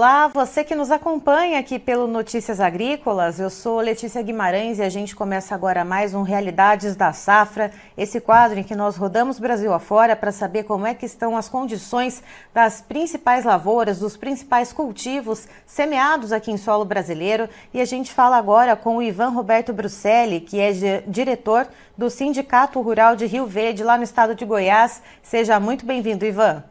Olá, 0.00 0.28
você 0.28 0.64
que 0.64 0.74
nos 0.74 0.90
acompanha 0.90 1.60
aqui 1.60 1.78
pelo 1.78 2.06
Notícias 2.06 2.58
Agrícolas, 2.58 3.38
eu 3.38 3.50
sou 3.50 3.80
Letícia 3.80 4.22
Guimarães 4.22 4.78
e 4.78 4.82
a 4.82 4.88
gente 4.88 5.14
começa 5.14 5.54
agora 5.54 5.84
mais 5.84 6.14
um 6.14 6.22
Realidades 6.22 6.96
da 6.96 7.12
Safra, 7.12 7.70
esse 7.98 8.18
quadro 8.18 8.58
em 8.58 8.62
que 8.62 8.74
nós 8.74 8.96
rodamos 8.96 9.38
Brasil 9.38 9.74
afora 9.74 10.16
para 10.16 10.32
saber 10.32 10.62
como 10.62 10.86
é 10.86 10.94
que 10.94 11.04
estão 11.04 11.36
as 11.36 11.50
condições 11.50 12.22
das 12.54 12.80
principais 12.80 13.44
lavouras, 13.44 13.98
dos 13.98 14.16
principais 14.16 14.72
cultivos 14.72 15.46
semeados 15.66 16.32
aqui 16.32 16.50
em 16.50 16.56
solo 16.56 16.86
brasileiro. 16.86 17.46
E 17.74 17.78
a 17.78 17.84
gente 17.84 18.10
fala 18.10 18.38
agora 18.38 18.74
com 18.76 18.96
o 18.96 19.02
Ivan 19.02 19.28
Roberto 19.28 19.70
Bruselli, 19.70 20.40
que 20.40 20.58
é 20.58 21.02
diretor 21.06 21.68
do 21.94 22.08
Sindicato 22.08 22.80
Rural 22.80 23.16
de 23.16 23.26
Rio 23.26 23.44
Verde, 23.44 23.84
lá 23.84 23.98
no 23.98 24.04
estado 24.04 24.34
de 24.34 24.46
Goiás. 24.46 25.02
Seja 25.22 25.60
muito 25.60 25.84
bem-vindo, 25.84 26.24
Ivan. 26.24 26.64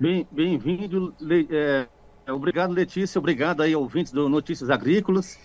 Bem-vindo, 0.00 1.14
bem 1.20 1.46
é, 1.50 1.86
obrigado 2.26 2.72
Letícia, 2.72 3.18
obrigado 3.18 3.60
aí 3.62 3.76
ouvintes 3.76 4.10
do 4.10 4.30
Notícias 4.30 4.70
Agrícolas. 4.70 5.38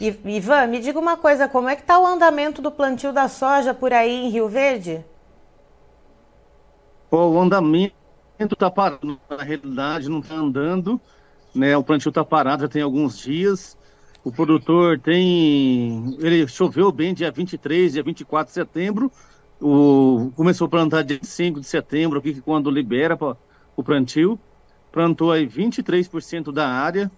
Ivan, 0.00 0.68
me 0.68 0.80
diga 0.80 0.98
uma 0.98 1.14
coisa, 1.14 1.46
como 1.46 1.68
é 1.68 1.76
que 1.76 1.82
está 1.82 1.98
o 1.98 2.06
andamento 2.06 2.62
do 2.62 2.70
plantio 2.70 3.12
da 3.12 3.28
soja 3.28 3.74
por 3.74 3.92
aí 3.92 4.24
em 4.24 4.30
Rio 4.30 4.48
Verde? 4.48 5.04
o 7.10 7.38
andamento 7.38 7.92
está 8.40 8.70
parado, 8.70 9.20
na 9.28 9.42
realidade 9.42 10.08
não 10.08 10.20
está 10.20 10.36
andando, 10.36 10.98
né? 11.54 11.76
O 11.76 11.84
plantio 11.84 12.08
está 12.08 12.24
parado 12.24 12.62
já 12.62 12.68
tem 12.68 12.80
alguns 12.80 13.18
dias. 13.18 13.76
O 14.24 14.32
produtor 14.32 14.98
tem, 14.98 16.16
ele 16.20 16.48
choveu 16.48 16.90
bem 16.90 17.12
dia 17.12 17.30
23, 17.30 17.92
dia 17.92 18.02
24 18.02 18.46
de 18.46 18.54
setembro, 18.54 19.12
o, 19.60 20.30
começou 20.36 20.66
a 20.66 20.70
plantar 20.70 21.02
dia 21.02 21.18
5 21.20 21.60
de 21.60 21.66
setembro, 21.66 22.18
aqui 22.18 22.40
quando 22.40 22.70
libera 22.70 23.16
pra, 23.16 23.36
o 23.76 23.82
plantio. 23.82 24.38
Plantou 24.92 25.32
aí 25.32 25.46
23% 25.46 26.52
da 26.52 26.68
área 26.68 27.10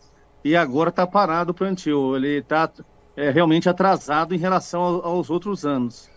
e 0.44 0.56
agora 0.56 0.90
está 0.90 1.06
parado 1.06 1.52
o 1.52 1.54
plantio. 1.54 2.16
Ele 2.16 2.38
está 2.38 2.70
é, 3.16 3.30
realmente 3.30 3.68
atrasado 3.68 4.34
em 4.34 4.38
relação 4.38 4.82
ao, 4.82 5.06
aos 5.06 5.30
outros 5.30 5.64
anos. 5.64 6.10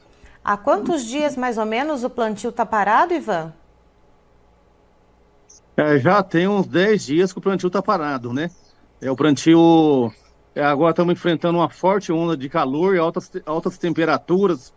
Há 0.43 0.57
quantos 0.57 1.05
dias 1.05 1.37
mais 1.37 1.57
ou 1.57 1.65
menos 1.65 2.03
o 2.03 2.09
plantio 2.09 2.49
está 2.49 2.65
parado, 2.65 3.13
Ivan? 3.13 3.53
É, 5.75 5.97
já 5.97 6.21
tem 6.21 6.47
uns 6.47 6.67
10 6.67 7.05
dias 7.05 7.33
que 7.33 7.39
o 7.39 7.41
plantio 7.41 7.67
está 7.67 7.81
parado, 7.81 8.33
né? 8.33 8.51
É, 9.01 9.09
o 9.09 9.15
plantio. 9.15 10.11
É, 10.55 10.63
agora 10.63 10.91
estamos 10.91 11.13
enfrentando 11.13 11.57
uma 11.57 11.69
forte 11.69 12.11
onda 12.11 12.37
de 12.37 12.47
calor 12.47 12.95
e 12.95 12.99
altas, 12.99 13.31
altas 13.45 13.77
temperaturas 13.77 14.71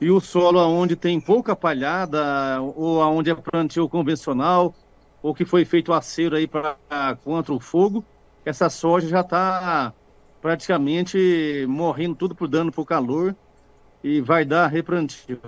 e 0.00 0.10
o 0.10 0.20
solo 0.20 0.60
onde 0.60 0.94
tem 0.94 1.20
pouca 1.20 1.56
palhada, 1.56 2.60
ou 2.60 2.98
onde 3.00 3.30
é 3.30 3.34
plantio 3.34 3.88
convencional, 3.88 4.74
ou 5.22 5.34
que 5.34 5.44
foi 5.44 5.64
feito 5.64 5.92
acero 5.92 6.36
aí 6.36 6.46
para 6.46 6.76
contra 7.24 7.52
o 7.52 7.58
fogo, 7.58 8.04
essa 8.44 8.70
soja 8.70 9.08
já 9.08 9.20
está 9.20 9.92
praticamente 10.40 11.66
morrendo 11.68 12.14
tudo 12.14 12.34
por 12.34 12.46
dano 12.46 12.70
por 12.70 12.84
calor 12.84 13.34
e 14.02 14.20
vai 14.20 14.44
dar 14.44 14.68
replantio. 14.68 15.40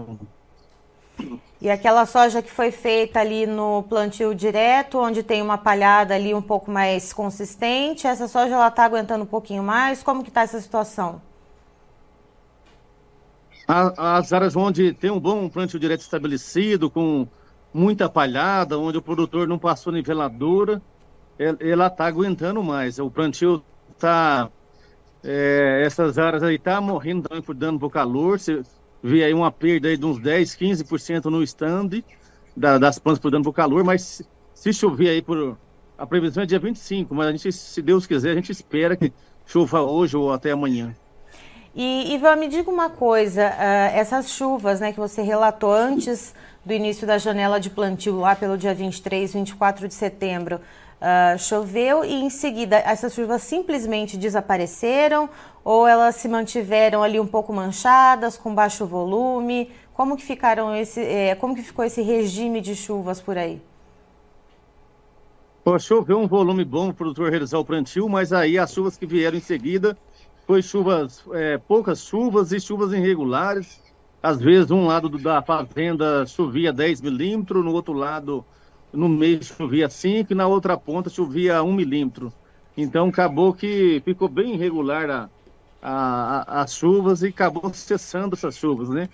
E 1.60 1.70
aquela 1.70 2.06
soja 2.06 2.42
que 2.42 2.50
foi 2.50 2.70
feita 2.70 3.20
ali 3.20 3.46
no 3.46 3.82
plantio 3.84 4.34
direto, 4.34 4.98
onde 4.98 5.22
tem 5.22 5.42
uma 5.42 5.58
palhada 5.58 6.14
ali 6.14 6.34
um 6.34 6.42
pouco 6.42 6.70
mais 6.70 7.12
consistente, 7.12 8.06
essa 8.06 8.26
soja 8.26 8.54
ela 8.54 8.68
está 8.68 8.84
aguentando 8.84 9.24
um 9.24 9.26
pouquinho 9.26 9.62
mais? 9.62 10.02
Como 10.02 10.22
que 10.22 10.30
está 10.30 10.42
essa 10.42 10.60
situação? 10.60 11.20
As 13.66 14.32
áreas 14.32 14.56
onde 14.56 14.92
tem 14.92 15.10
um 15.10 15.20
bom 15.20 15.48
plantio 15.48 15.78
direto 15.78 16.00
estabelecido, 16.00 16.90
com 16.90 17.26
muita 17.72 18.08
palhada, 18.08 18.78
onde 18.78 18.98
o 18.98 19.02
produtor 19.02 19.46
não 19.46 19.58
passou 19.58 19.92
niveladora, 19.92 20.82
ela 21.38 21.86
está 21.86 22.06
aguentando 22.06 22.62
mais. 22.62 22.98
O 22.98 23.10
plantio 23.10 23.62
está. 23.92 24.50
É, 25.22 25.82
essas 25.84 26.18
áreas 26.18 26.42
aí 26.42 26.58
tá 26.58 26.80
morrendo 26.80 27.28
também 27.28 27.42
por 27.42 27.54
dano 27.54 27.78
por 27.78 27.90
calor. 27.90 28.38
Você 28.38 28.62
vê 29.02 29.24
aí 29.24 29.32
uma 29.32 29.50
perda 29.50 29.88
aí 29.88 29.96
de 29.96 30.04
uns 30.04 30.18
10, 30.18 30.56
15% 30.56 31.26
no 31.26 31.42
stand 31.42 32.02
da, 32.56 32.78
das 32.78 32.98
plantas 32.98 33.20
por 33.20 33.30
dano 33.30 33.44
por 33.44 33.52
calor, 33.52 33.84
mas 33.84 34.22
se 34.54 34.72
chover 34.72 35.08
aí 35.08 35.22
por. 35.22 35.58
A 35.96 36.06
previsão 36.06 36.42
é 36.42 36.46
dia 36.46 36.58
25, 36.58 37.14
mas 37.14 37.26
a 37.26 37.32
gente, 37.32 37.52
se 37.52 37.82
Deus 37.82 38.06
quiser, 38.06 38.30
a 38.30 38.34
gente 38.34 38.52
espera 38.52 38.96
que 38.96 39.12
chova 39.46 39.82
hoje 39.82 40.16
ou 40.16 40.32
até 40.32 40.50
amanhã. 40.50 40.94
E 41.74 42.14
Ivan, 42.14 42.36
me 42.36 42.48
diga 42.48 42.68
uma 42.68 42.90
coisa, 42.90 43.48
uh, 43.48 43.96
essas 43.96 44.30
chuvas 44.30 44.80
né, 44.80 44.92
que 44.92 44.98
você 44.98 45.22
relatou 45.22 45.70
antes 45.72 46.34
do 46.64 46.72
início 46.72 47.06
da 47.06 47.16
janela 47.16 47.60
de 47.60 47.70
plantio, 47.70 48.18
lá 48.18 48.34
pelo 48.34 48.58
dia 48.58 48.74
23, 48.74 49.32
24 49.32 49.86
de 49.86 49.94
setembro, 49.94 50.56
uh, 50.56 51.38
choveu 51.38 52.04
e 52.04 52.12
em 52.12 52.28
seguida 52.28 52.76
essas 52.76 53.14
chuvas 53.14 53.42
simplesmente 53.42 54.16
desapareceram 54.16 55.30
ou 55.64 55.86
elas 55.86 56.16
se 56.16 56.26
mantiveram 56.26 57.04
ali 57.04 57.20
um 57.20 57.26
pouco 57.26 57.52
manchadas, 57.52 58.36
com 58.36 58.52
baixo 58.52 58.84
volume? 58.84 59.70
Como 59.94 60.16
que, 60.16 60.24
ficaram 60.24 60.74
esse, 60.74 61.00
eh, 61.00 61.34
como 61.36 61.54
que 61.54 61.62
ficou 61.62 61.84
esse 61.84 62.00
regime 62.00 62.60
de 62.60 62.74
chuvas 62.74 63.20
por 63.20 63.36
aí? 63.36 63.60
Pô, 65.62 65.78
choveu 65.78 66.18
um 66.18 66.26
volume 66.26 66.64
bom 66.64 66.86
para 66.86 66.92
o 66.92 66.94
produtor 66.94 67.30
realizar 67.30 67.58
o 67.58 67.64
plantio, 67.64 68.08
mas 68.08 68.32
aí 68.32 68.58
as 68.58 68.72
chuvas 68.72 68.96
que 68.96 69.04
vieram 69.04 69.36
em 69.36 69.42
seguida 69.42 69.96
foi 70.50 70.62
chuvas, 70.62 71.24
é, 71.32 71.58
poucas 71.58 72.04
chuvas 72.04 72.50
e 72.50 72.58
chuvas 72.58 72.92
irregulares. 72.92 73.80
Às 74.20 74.40
vezes, 74.40 74.72
um 74.72 74.84
lado 74.84 75.08
da 75.10 75.40
fazenda 75.40 76.26
chovia 76.26 76.72
10 76.72 77.02
milímetros, 77.02 77.64
no 77.64 77.72
outro 77.72 77.92
lado, 77.92 78.44
no 78.92 79.08
meio, 79.08 79.44
chovia 79.44 79.88
5 79.88 80.32
e 80.32 80.34
na 80.34 80.48
outra 80.48 80.76
ponta 80.76 81.08
chovia 81.08 81.62
1 81.62 81.72
milímetro. 81.72 82.32
Então, 82.76 83.10
acabou 83.10 83.54
que 83.54 84.02
ficou 84.04 84.28
bem 84.28 84.54
irregular 84.54 85.08
a, 85.08 85.30
a, 85.80 86.58
a, 86.58 86.62
as 86.62 86.74
chuvas 86.74 87.22
e 87.22 87.28
acabou 87.28 87.72
cessando 87.72 88.34
essas 88.34 88.56
chuvas, 88.56 88.88
né? 88.88 89.08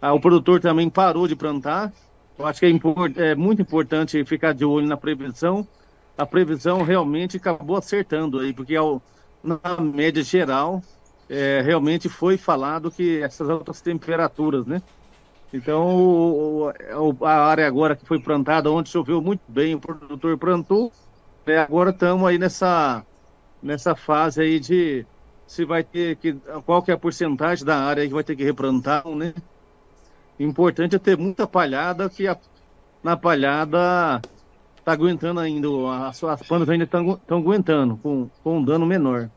Ah, 0.00 0.14
o 0.14 0.20
produtor 0.20 0.60
também 0.60 0.88
parou 0.88 1.26
de 1.26 1.34
plantar. 1.34 1.92
Eu 2.38 2.46
acho 2.46 2.60
que 2.60 2.66
é, 2.66 2.70
import, 2.70 3.12
é 3.16 3.34
muito 3.34 3.60
importante 3.60 4.24
ficar 4.24 4.54
de 4.54 4.64
olho 4.64 4.86
na 4.86 4.96
previsão. 4.96 5.66
A 6.16 6.24
previsão 6.24 6.82
realmente 6.82 7.38
acabou 7.38 7.76
acertando 7.76 8.38
aí, 8.38 8.52
porque 8.52 8.76
ao 8.76 9.02
na 9.42 9.60
média 9.80 10.22
geral, 10.22 10.82
é, 11.28 11.60
realmente 11.62 12.08
foi 12.08 12.36
falado 12.36 12.90
que 12.90 13.20
essas 13.22 13.48
altas 13.48 13.80
temperaturas, 13.80 14.66
né? 14.66 14.82
Então, 15.52 15.96
o, 15.96 16.72
a 17.24 17.46
área 17.46 17.66
agora 17.66 17.96
que 17.96 18.04
foi 18.04 18.20
plantada, 18.20 18.70
onde 18.70 18.90
choveu 18.90 19.22
muito 19.22 19.42
bem, 19.48 19.74
o 19.74 19.80
produtor 19.80 20.36
plantou, 20.36 20.92
né? 21.46 21.58
agora 21.58 21.90
estamos 21.90 22.26
aí 22.28 22.36
nessa, 22.36 23.04
nessa 23.62 23.94
fase 23.94 24.42
aí 24.42 24.60
de 24.60 25.06
se 25.46 25.64
vai 25.64 25.84
ter 25.84 26.16
que, 26.16 26.34
qual 26.64 26.82
que 26.82 26.90
é 26.90 26.94
a 26.94 26.98
porcentagem 26.98 27.64
da 27.64 27.78
área 27.78 28.06
que 28.06 28.12
vai 28.12 28.24
ter 28.24 28.34
que 28.34 28.44
replantar, 28.44 29.06
né? 29.08 29.32
Importante 30.38 30.96
é 30.96 30.98
ter 30.98 31.16
muita 31.16 31.46
palhada, 31.46 32.10
que 32.10 32.26
a, 32.26 32.36
na 33.02 33.16
palhada 33.16 34.20
tá 34.86 34.92
aguentando 34.92 35.40
ainda, 35.40 35.66
as, 36.06 36.22
as 36.22 36.42
plantas 36.42 36.68
ainda 36.68 36.84
estão 36.84 37.20
aguentando, 37.28 37.96
com, 37.96 38.30
com 38.44 38.58
um 38.58 38.64
dano 38.64 38.86
menor. 38.86 39.28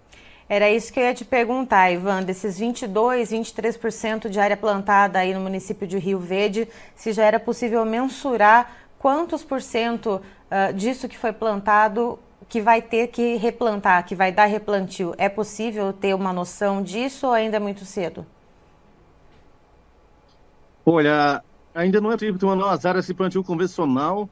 Era 0.48 0.70
isso 0.70 0.94
que 0.94 1.00
eu 1.00 1.04
ia 1.04 1.14
te 1.14 1.26
perguntar, 1.26 1.92
Ivan, 1.92 2.22
desses 2.22 2.60
22, 2.60 3.32
23% 3.32 4.30
de 4.30 4.40
área 4.40 4.56
plantada 4.56 5.18
aí 5.18 5.34
no 5.34 5.40
município 5.40 5.88
de 5.88 5.98
Rio 5.98 6.20
Verde, 6.20 6.68
se 6.96 7.12
já 7.12 7.26
era 7.26 7.40
possível 7.40 7.84
mensurar 7.84 8.72
quantos 9.00 9.44
por 9.44 9.60
cento 9.60 10.22
uh, 10.52 10.72
disso 10.74 11.10
que 11.10 11.18
foi 11.18 11.34
plantado 11.34 12.20
que 12.48 12.62
vai 12.62 12.80
ter 12.80 13.08
que 13.08 13.36
replantar, 13.36 14.06
que 14.06 14.14
vai 14.14 14.32
dar 14.32 14.46
replantio. 14.46 15.16
É 15.18 15.30
possível 15.30 15.92
ter 15.92 16.14
uma 16.14 16.32
noção 16.32 16.84
disso 16.84 17.26
ou 17.26 17.34
ainda 17.34 17.58
é 17.58 17.60
muito 17.60 17.86
cedo? 17.86 18.24
Olha, 20.86 21.44
ainda 21.74 22.00
não 22.00 22.12
é 22.12 22.14
possível 22.14 22.40
ter 22.40 22.46
uma 22.46 22.56
nova 22.56 22.88
área 22.88 23.02
de 23.02 23.14
plantio 23.16 23.44
convencional. 23.44 24.30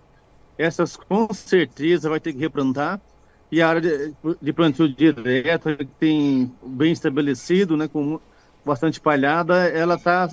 Essas 0.57 0.95
com 0.95 1.31
certeza 1.33 2.09
vai 2.09 2.19
ter 2.19 2.33
que 2.33 2.39
replantar 2.39 2.99
e 3.51 3.61
a 3.61 3.69
área 3.69 3.81
de, 3.81 4.13
de 4.41 4.53
plantio 4.53 4.89
direto, 4.89 5.75
que 5.77 5.85
tem 5.85 6.51
bem 6.61 6.91
estabelecido, 6.91 7.77
né, 7.77 7.87
com 7.87 8.19
bastante 8.65 8.99
palhada, 8.99 9.67
ela 9.69 9.95
está 9.95 10.29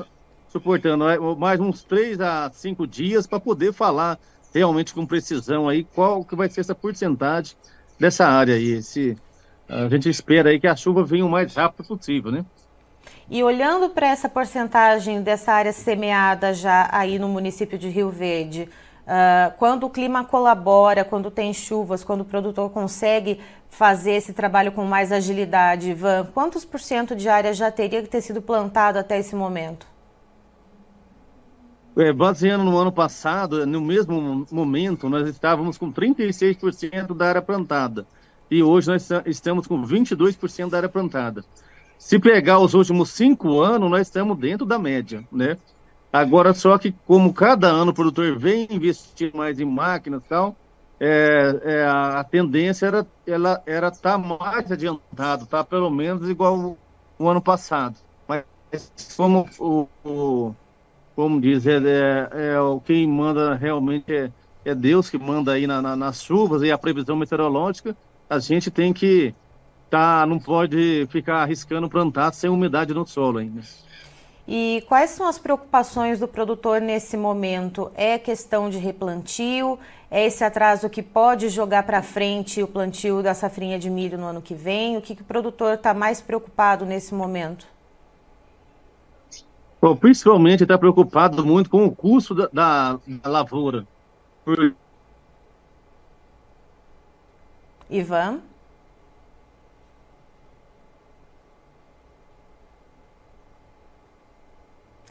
suportando 0.48 1.08
é, 1.08 1.18
mais 1.36 1.60
uns 1.60 1.84
três 1.84 2.20
a 2.20 2.50
cinco 2.52 2.86
dias 2.86 3.26
para 3.26 3.38
poder 3.38 3.72
falar 3.72 4.18
realmente 4.52 4.92
com 4.92 5.06
precisão 5.06 5.68
aí 5.68 5.84
qual 5.84 6.24
que 6.24 6.34
vai 6.34 6.48
ser 6.48 6.60
essa 6.60 6.74
porcentagem 6.74 7.56
dessa 7.98 8.26
área 8.26 8.54
aí. 8.54 8.72
Esse, 8.72 9.16
a 9.68 9.88
gente 9.88 10.08
espera 10.08 10.50
aí 10.50 10.58
que 10.58 10.66
a 10.66 10.74
chuva 10.74 11.04
venha 11.04 11.24
o 11.24 11.30
mais 11.30 11.54
rápido 11.54 11.86
possível, 11.86 12.32
né? 12.32 12.44
E 13.30 13.42
olhando 13.42 13.90
para 13.90 14.08
essa 14.08 14.28
porcentagem 14.28 15.22
dessa 15.22 15.52
área 15.52 15.72
semeada 15.72 16.52
já 16.52 16.88
aí 16.92 17.18
no 17.18 17.28
município 17.28 17.78
de 17.78 17.88
Rio 17.88 18.10
Verde, 18.10 18.68
Uh, 19.04 19.52
quando 19.58 19.84
o 19.84 19.90
clima 19.90 20.24
colabora, 20.24 21.04
quando 21.04 21.30
tem 21.30 21.52
chuvas, 21.52 22.02
quando 22.02 22.22
o 22.22 22.24
produtor 22.24 22.70
consegue 22.70 23.38
fazer 23.68 24.12
esse 24.12 24.32
trabalho 24.32 24.72
com 24.72 24.84
mais 24.84 25.12
agilidade, 25.12 25.90
Ivan, 25.90 26.28
quantos 26.32 26.64
por 26.64 26.80
cento 26.80 27.14
de 27.14 27.28
área 27.28 27.52
já 27.52 27.70
teria 27.70 28.00
que 28.00 28.08
ter 28.08 28.22
sido 28.22 28.40
plantado 28.40 28.98
até 28.98 29.18
esse 29.18 29.36
momento? 29.36 29.86
É, 31.96 32.12
baseando 32.12 32.64
no 32.64 32.76
ano 32.76 32.90
passado, 32.90 33.66
no 33.66 33.80
mesmo 33.80 34.46
momento, 34.50 35.08
nós 35.08 35.28
estávamos 35.28 35.76
com 35.76 35.92
36% 35.92 37.14
da 37.14 37.28
área 37.28 37.42
plantada. 37.42 38.06
E 38.50 38.62
hoje 38.62 38.88
nós 38.88 39.08
estamos 39.26 39.66
com 39.66 39.82
22% 39.82 40.70
da 40.70 40.78
área 40.78 40.88
plantada. 40.88 41.44
Se 41.98 42.18
pegar 42.18 42.58
os 42.58 42.74
últimos 42.74 43.10
cinco 43.10 43.60
anos, 43.60 43.90
nós 43.90 44.08
estamos 44.08 44.38
dentro 44.38 44.66
da 44.66 44.78
média, 44.78 45.24
né? 45.30 45.56
Agora, 46.14 46.54
só 46.54 46.78
que 46.78 46.92
como 47.08 47.34
cada 47.34 47.66
ano 47.66 47.90
o 47.90 47.94
produtor 47.94 48.38
vem 48.38 48.68
investir 48.70 49.34
mais 49.34 49.58
em 49.58 49.64
máquinas 49.64 50.22
e 50.24 50.28
tal, 50.28 50.54
é, 51.00 51.60
é, 51.64 51.86
a, 51.86 52.22
tendência 52.22 52.86
era 52.86 53.06
ela 53.26 53.60
era 53.66 53.90
tá 53.90 54.16
mais 54.16 54.70
adiantado, 54.70 55.44
tá 55.44 55.64
pelo 55.64 55.90
menos 55.90 56.30
igual 56.30 56.56
o, 56.56 56.78
o 57.18 57.28
ano 57.28 57.42
passado. 57.42 57.96
Mas 58.28 58.44
como 59.16 59.50
o, 59.58 59.88
o 60.04 60.54
como 61.16 61.40
diz, 61.40 61.66
é, 61.66 61.78
é, 61.78 62.28
é, 62.32 62.80
quem 62.84 63.08
manda 63.08 63.56
realmente 63.56 64.14
é, 64.14 64.30
é 64.64 64.72
Deus 64.72 65.10
que 65.10 65.18
manda 65.18 65.50
aí 65.50 65.66
na, 65.66 65.82
na, 65.82 65.96
nas 65.96 66.22
chuvas 66.22 66.62
e 66.62 66.70
a 66.70 66.78
previsão 66.78 67.16
meteorológica, 67.16 67.96
a 68.30 68.38
gente 68.38 68.70
tem 68.70 68.92
que 68.92 69.34
tá, 69.90 70.24
não 70.24 70.38
pode 70.38 71.08
ficar 71.10 71.42
arriscando 71.42 71.90
plantar 71.90 72.32
sem 72.32 72.48
umidade 72.48 72.94
no 72.94 73.04
solo 73.04 73.38
ainda. 73.38 73.62
E 74.46 74.84
quais 74.88 75.10
são 75.10 75.26
as 75.26 75.38
preocupações 75.38 76.20
do 76.20 76.28
produtor 76.28 76.80
nesse 76.80 77.16
momento? 77.16 77.90
É 77.94 78.18
questão 78.18 78.68
de 78.68 78.76
replantio? 78.76 79.78
É 80.10 80.26
esse 80.26 80.44
atraso 80.44 80.90
que 80.90 81.02
pode 81.02 81.48
jogar 81.48 81.84
para 81.84 82.02
frente 82.02 82.62
o 82.62 82.68
plantio 82.68 83.22
da 83.22 83.32
safrinha 83.32 83.78
de 83.78 83.88
milho 83.88 84.18
no 84.18 84.26
ano 84.26 84.42
que 84.42 84.54
vem? 84.54 84.98
O 84.98 85.00
que, 85.00 85.16
que 85.16 85.22
o 85.22 85.24
produtor 85.24 85.74
está 85.74 85.94
mais 85.94 86.20
preocupado 86.20 86.84
nesse 86.84 87.14
momento? 87.14 87.66
Bom, 89.80 89.96
principalmente 89.96 90.62
está 90.62 90.76
preocupado 90.78 91.44
muito 91.44 91.70
com 91.70 91.84
o 91.86 91.94
custo 91.94 92.34
da, 92.34 92.48
da, 92.52 92.98
da 93.22 93.30
lavoura. 93.30 93.86
Por... 94.44 94.74
Ivan? 97.88 98.40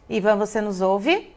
Ivan, 0.10 0.38
você 0.38 0.62
nos 0.62 0.82
ouve? 0.82 1.34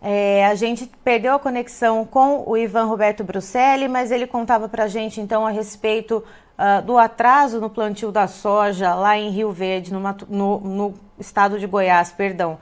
É, 0.00 0.46
a 0.46 0.54
gente 0.54 0.86
perdeu 1.04 1.34
a 1.34 1.38
conexão 1.38 2.04
com 2.04 2.44
o 2.48 2.56
Ivan 2.56 2.84
Roberto 2.84 3.24
Bruselli, 3.24 3.88
mas 3.88 4.10
ele 4.10 4.26
contava 4.26 4.68
para 4.68 4.84
a 4.84 4.88
gente 4.88 5.20
então 5.20 5.46
a 5.46 5.50
respeito 5.50 6.24
uh, 6.58 6.82
do 6.82 6.96
atraso 6.96 7.60
no 7.60 7.68
plantio 7.68 8.12
da 8.12 8.26
soja 8.28 8.94
lá 8.94 9.18
em 9.18 9.30
Rio 9.30 9.50
Verde, 9.50 9.92
no, 9.92 10.00
no, 10.28 10.60
no 10.60 10.94
estado 11.18 11.58
de 11.58 11.66
Goiás, 11.66 12.12
perdão. 12.12 12.58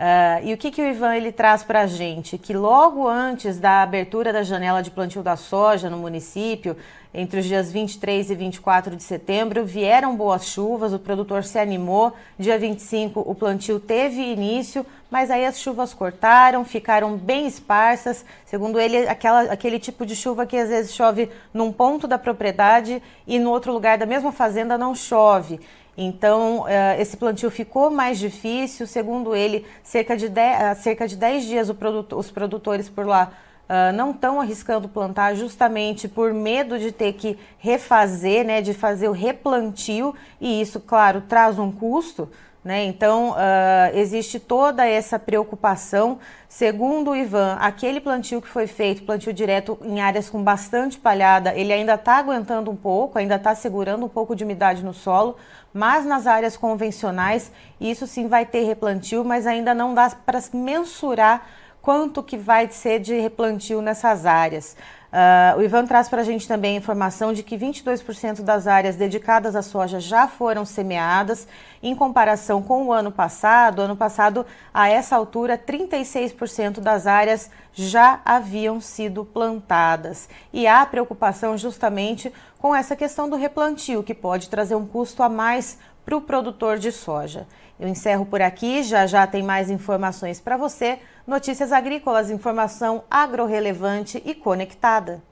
Uh, 0.00 0.46
e 0.46 0.54
o 0.54 0.56
que, 0.56 0.70
que 0.70 0.80
o 0.80 0.86
Ivan 0.86 1.14
ele 1.14 1.30
traz 1.30 1.62
para 1.62 1.82
a 1.82 1.86
gente? 1.86 2.38
Que 2.38 2.54
logo 2.54 3.06
antes 3.06 3.58
da 3.58 3.82
abertura 3.82 4.32
da 4.32 4.42
janela 4.42 4.82
de 4.82 4.90
plantio 4.90 5.22
da 5.22 5.36
soja 5.36 5.90
no 5.90 5.98
município, 5.98 6.74
entre 7.12 7.40
os 7.40 7.44
dias 7.44 7.70
23 7.70 8.30
e 8.30 8.34
24 8.34 8.96
de 8.96 9.02
setembro, 9.02 9.62
vieram 9.62 10.16
boas 10.16 10.46
chuvas, 10.46 10.94
o 10.94 10.98
produtor 10.98 11.44
se 11.44 11.58
animou. 11.58 12.14
Dia 12.38 12.58
25 12.58 13.20
o 13.20 13.34
plantio 13.34 13.78
teve 13.78 14.22
início, 14.22 14.86
mas 15.10 15.30
aí 15.30 15.44
as 15.44 15.60
chuvas 15.60 15.92
cortaram, 15.92 16.64
ficaram 16.64 17.18
bem 17.18 17.46
esparsas. 17.46 18.24
Segundo 18.46 18.80
ele, 18.80 19.06
aquela, 19.06 19.52
aquele 19.52 19.78
tipo 19.78 20.06
de 20.06 20.16
chuva 20.16 20.46
que 20.46 20.56
às 20.56 20.70
vezes 20.70 20.94
chove 20.94 21.28
num 21.52 21.70
ponto 21.70 22.06
da 22.06 22.16
propriedade 22.16 23.02
e 23.26 23.38
no 23.38 23.50
outro 23.50 23.70
lugar 23.70 23.98
da 23.98 24.06
mesma 24.06 24.32
fazenda 24.32 24.78
não 24.78 24.94
chove. 24.94 25.60
Então, 25.96 26.66
eh, 26.68 27.00
esse 27.00 27.16
plantio 27.16 27.50
ficou 27.50 27.90
mais 27.90 28.18
difícil. 28.18 28.86
Segundo 28.86 29.34
ele, 29.34 29.66
cerca 29.82 30.16
de 30.16 30.28
10, 30.28 30.78
cerca 30.78 31.06
de 31.06 31.16
10 31.16 31.44
dias 31.44 31.68
os 31.68 32.30
produtores 32.30 32.88
por 32.88 33.06
lá 33.06 33.32
uh, 33.70 33.92
não 33.94 34.10
estão 34.10 34.40
arriscando 34.40 34.88
plantar 34.88 35.34
justamente 35.36 36.08
por 36.08 36.34
medo 36.34 36.76
de 36.76 36.90
ter 36.90 37.12
que 37.12 37.38
refazer, 37.58 38.44
né, 38.44 38.60
de 38.60 38.74
fazer 38.74 39.08
o 39.08 39.12
replantio. 39.12 40.14
E 40.40 40.60
isso, 40.60 40.80
claro, 40.80 41.22
traz 41.28 41.58
um 41.58 41.70
custo. 41.70 42.28
Né? 42.62 42.84
Então, 42.84 43.30
uh, 43.30 43.96
existe 43.96 44.38
toda 44.38 44.86
essa 44.86 45.18
preocupação. 45.18 46.18
Segundo 46.46 47.12
o 47.12 47.16
Ivan, 47.16 47.56
aquele 47.58 48.00
plantio 48.00 48.42
que 48.42 48.48
foi 48.48 48.66
feito, 48.66 49.02
plantio 49.02 49.32
direto 49.32 49.78
em 49.82 50.00
áreas 50.00 50.28
com 50.28 50.42
bastante 50.42 50.98
palhada, 50.98 51.54
ele 51.54 51.72
ainda 51.72 51.94
está 51.94 52.16
aguentando 52.18 52.70
um 52.70 52.76
pouco, 52.76 53.18
ainda 53.18 53.36
está 53.36 53.54
segurando 53.54 54.04
um 54.04 54.08
pouco 54.10 54.36
de 54.36 54.44
umidade 54.44 54.84
no 54.84 54.92
solo, 54.92 55.36
mas 55.72 56.04
nas 56.04 56.26
áreas 56.26 56.54
convencionais, 56.54 57.50
isso 57.80 58.06
sim 58.06 58.28
vai 58.28 58.44
ter 58.44 58.64
replantio, 58.64 59.24
mas 59.24 59.46
ainda 59.46 59.72
não 59.72 59.94
dá 59.94 60.10
para 60.10 60.38
mensurar 60.52 61.46
quanto 61.80 62.22
que 62.22 62.36
vai 62.36 62.68
ser 62.70 62.98
de 62.98 63.18
replantio 63.18 63.80
nessas 63.80 64.26
áreas. 64.26 64.76
Uh, 65.10 65.58
o 65.58 65.62
Ivan 65.62 65.86
traz 65.86 66.08
para 66.08 66.20
a 66.20 66.24
gente 66.24 66.46
também 66.46 66.76
a 66.76 66.78
informação 66.78 67.32
de 67.32 67.42
que 67.42 67.56
22% 67.58 68.42
das 68.42 68.68
áreas 68.68 68.94
dedicadas 68.94 69.56
à 69.56 69.62
soja 69.62 69.98
já 69.98 70.28
foram 70.28 70.64
semeadas, 70.64 71.48
em 71.82 71.96
comparação 71.96 72.62
com 72.62 72.86
o 72.86 72.92
ano 72.92 73.10
passado. 73.10 73.82
Ano 73.82 73.96
passado, 73.96 74.46
a 74.72 74.88
essa 74.88 75.16
altura, 75.16 75.58
36% 75.58 76.78
das 76.78 77.08
áreas 77.08 77.50
já 77.72 78.20
haviam 78.24 78.80
sido 78.80 79.24
plantadas. 79.24 80.28
E 80.52 80.68
há 80.68 80.86
preocupação 80.86 81.58
justamente 81.58 82.32
com 82.58 82.74
essa 82.74 82.94
questão 82.94 83.28
do 83.28 83.36
replantio, 83.36 84.04
que 84.04 84.14
pode 84.14 84.48
trazer 84.48 84.76
um 84.76 84.86
custo 84.86 85.24
a 85.24 85.28
mais 85.28 85.76
para 86.04 86.16
o 86.16 86.20
produtor 86.20 86.78
de 86.78 86.92
soja. 86.92 87.46
Eu 87.80 87.88
encerro 87.88 88.26
por 88.26 88.42
aqui, 88.42 88.82
já 88.82 89.06
já 89.06 89.26
tem 89.26 89.42
mais 89.42 89.70
informações 89.70 90.38
para 90.38 90.58
você. 90.58 90.98
Notícias 91.26 91.72
agrícolas, 91.72 92.30
informação 92.30 93.04
agro-relevante 93.10 94.22
e 94.22 94.34
conectada. 94.34 95.22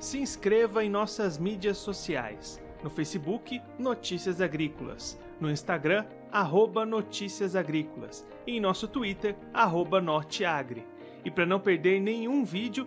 Se 0.00 0.18
inscreva 0.18 0.82
em 0.82 0.88
nossas 0.88 1.36
mídias 1.36 1.76
sociais. 1.76 2.58
No 2.82 2.88
Facebook, 2.88 3.60
Notícias 3.78 4.40
Agrícolas. 4.40 5.18
No 5.38 5.50
Instagram, 5.50 6.06
arroba 6.32 6.86
Notícias 6.86 7.54
Agrícolas. 7.54 8.26
E 8.46 8.56
em 8.56 8.60
nosso 8.60 8.88
Twitter, 8.88 9.36
arroba 9.52 10.00
Norteagri. 10.00 10.86
E 11.24 11.30
para 11.30 11.46
não 11.46 11.58
perder 11.58 12.00
nenhum 12.00 12.44
vídeo, 12.44 12.86